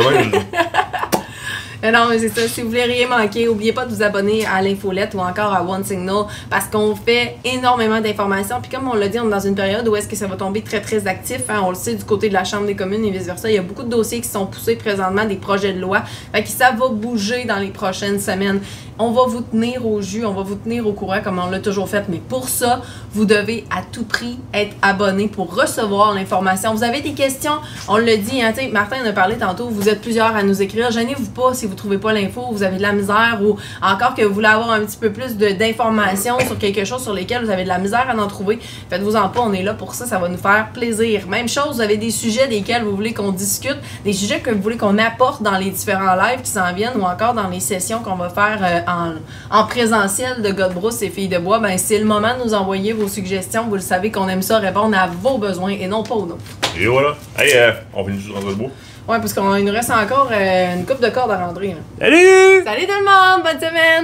Euh, 1.84 1.92
Non, 1.92 2.08
mais 2.10 2.20
c'est 2.20 2.30
ça. 2.30 2.48
Si 2.48 2.62
vous 2.62 2.70
voulez 2.70 2.84
rien 2.84 3.08
manquer, 3.08 3.46
n'oubliez 3.46 3.74
pas 3.74 3.86
de 3.86 3.94
vous 3.94 4.02
abonner 4.02 4.46
à 4.46 4.62
l'infolette 4.62 5.14
ou 5.14 5.20
encore 5.20 5.54
à 5.54 5.64
One 5.64 5.84
Signal 5.84 6.26
parce 6.50 6.66
qu'on 6.68 6.96
fait 6.96 7.38
énormément 7.44 8.02
d'informations. 8.02 8.58
Puis 8.62 8.72
comme 8.72 8.88
on 8.90 8.96
l'a 8.96 9.08
dit, 9.08 9.20
on 9.20 9.28
est 9.28 9.32
dans 9.32 9.40
une 9.40 9.56
période 9.56 9.88
où 9.88 9.96
est-ce 9.96 10.08
que 10.08 10.16
ça 10.16 10.28
va 10.28 10.36
tomber 10.36 10.62
très, 10.62 10.82
très 10.82 11.06
actif. 11.08 11.42
hein. 11.50 11.62
On 11.64 11.70
le 11.70 11.76
sait 11.76 11.96
du 11.96 12.04
côté 12.04 12.30
de 12.30 12.34
la 12.34 12.44
Chambre 12.44 12.66
des 12.66 12.76
communes 12.76 13.06
et 13.06 13.12
vice-versa. 13.12 13.50
Il 13.50 13.56
y 13.56 13.60
a 13.60 13.62
beaucoup 13.62 13.84
de 13.84 13.90
dossiers 13.90 14.22
qui 14.22 14.30
sont 14.30 14.46
poussés 14.48 14.76
présentement, 14.76 15.26
des 15.26 15.36
projets 15.36 15.74
de 15.74 15.80
loi. 15.80 16.02
Fait 16.34 16.44
que 16.44 16.50
ça 16.50 16.72
va 16.72 16.88
bouger 16.90 17.46
dans 17.46 17.58
les 17.58 17.70
prochaines 17.70 18.20
semaines. 18.20 18.60
On 19.00 19.12
va 19.12 19.28
vous 19.28 19.42
tenir 19.42 19.86
au 19.86 20.02
jus, 20.02 20.26
on 20.26 20.34
va 20.34 20.42
vous 20.42 20.56
tenir 20.56 20.88
au 20.88 20.92
courant 20.92 21.22
comme 21.24 21.38
on 21.38 21.52
l'a 21.52 21.60
toujours 21.60 21.88
fait. 21.88 22.06
Mais 22.10 22.18
pour 22.18 22.50
ça, 22.50 22.82
vous 23.14 23.26
devez 23.26 23.64
à 23.70 23.82
tout 23.92 24.06
prix 24.06 24.40
être 24.56 24.76
abonné 24.82 25.28
pour 25.28 25.54
recevoir 25.56 26.16
l'information. 26.16 26.74
Vous 26.74 26.84
avez 26.84 27.02
des 27.02 27.14
questions, 27.14 27.60
on 27.88 27.98
le 27.98 28.18
dit, 28.18 28.42
hein, 28.42 28.54
Martin 28.72 29.04
en 29.04 29.08
a 29.08 29.12
parlé 29.14 29.36
tantôt, 29.36 29.68
vous 29.70 29.88
êtes 29.88 30.02
plusieurs 30.02 30.36
à 30.36 30.42
nous 30.42 30.64
écrire. 30.64 30.90
Gênez-vous 30.90 31.30
pas 31.30 31.54
si 31.54 31.68
vous 31.68 31.76
trouvez 31.78 31.98
pas 31.98 32.14
l'info, 32.14 32.48
vous 32.52 32.64
avez 32.64 32.78
de 32.78 32.82
la 32.82 32.94
misère 32.94 33.40
ou 33.42 33.58
encore 33.82 34.14
que 34.16 34.24
vous 34.24 34.34
voulez 34.34 34.48
avoir 34.48 34.72
un 34.72 34.82
petit 34.82 34.98
peu 34.98 35.12
plus 35.12 35.38
d'informations 35.38 36.40
sur 36.40 36.58
quelque 36.58 36.84
chose 36.86 37.04
sur 37.04 37.14
lequel 37.14 37.44
vous 37.46 37.50
avez 37.50 37.64
de 37.64 37.70
la 37.70 37.78
misère 37.78 38.08
à 38.10 38.16
en 38.22 38.28
trouver. 38.28 38.60
Faites-vous-en 38.90 39.30
pas, 39.30 39.42
on 39.42 39.54
est 39.54 39.64
là 39.64 39.74
pour 39.74 39.94
ça, 39.94 40.06
ça 40.06 40.18
va 40.18 40.30
nous 40.30 40.38
faire 40.38 40.70
plaisir. 40.74 41.28
Même 41.28 41.48
chose, 41.48 41.76
vous 41.76 41.82
avez 41.82 41.98
des 41.98 42.12
sujets 42.12 42.48
desquels 42.48 42.84
vous 42.84 42.96
voulez 42.96 43.14
qu'on 43.14 43.32
discute, 43.32 43.78
des 44.04 44.14
sujets 44.14 44.40
que 44.40 44.52
vous 44.52 44.62
voulez 44.62 44.78
qu'on 44.78 44.98
apporte 44.98 45.42
dans 45.42 45.58
les 45.58 45.70
différents 45.70 46.16
lives 46.16 46.42
qui 46.42 46.52
s'en 46.52 46.74
viennent 46.74 46.98
ou 46.98 47.04
encore 47.04 47.34
dans 47.34 47.48
les 47.48 47.60
sessions 47.60 48.00
qu'on 48.00 48.16
va 48.16 48.30
faire 48.30 48.60
euh, 48.62 48.80
en, 48.92 49.58
en 49.58 49.66
présentiel 49.66 50.42
de 50.42 50.52
Godbrousse 50.52 51.02
et 51.02 51.10
Filles 51.10 51.28
de 51.28 51.38
Bois. 51.38 51.60
Ben, 51.60 51.78
c'est 51.78 52.00
le 52.00 52.06
moment 52.06 52.36
de 52.38 52.44
nous 52.44 52.54
envoyer 52.54 52.94
vos 52.94 53.08
suggestions. 53.08 53.66
Vous 53.68 53.76
le 53.76 53.82
savez 53.82 54.12
qu'on 54.12 54.28
aime 54.28 54.42
ça 54.42 54.60
répondre 54.60 54.98
à 54.98 55.08
vos 55.08 55.38
besoins 55.38 55.72
et 55.72 55.88
non 55.88 56.04
pas 56.04 56.16
aux 56.16 56.26
nôtres. 56.26 56.44
Et 56.80 56.88
voilà. 56.88 57.16
Hey, 57.38 57.52
euh, 57.56 57.72
on 57.94 58.04
finit 58.06 58.20
juste 58.20 58.34
dans 58.34 58.48
le 58.48 58.56
bois. 58.56 58.70
Ouais, 59.08 59.20
parce 59.20 59.34
qu'il 59.34 59.42
nous 59.66 59.72
reste 59.72 59.90
encore 59.92 60.30
euh, 60.32 60.76
une 60.76 60.86
coupe 60.86 61.00
de 61.02 61.10
cordes 61.10 61.32
à 61.32 61.38
rentrer. 61.46 61.70
là. 61.70 61.76
Salut! 62.00 62.64
Salut 62.66 62.86
tout 62.88 62.94
le 63.00 63.06
monde, 63.06 63.44
bonne 63.44 63.60
semaine! 63.60 64.04